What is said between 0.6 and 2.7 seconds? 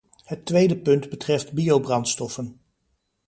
punt betreft biobrandstoffen.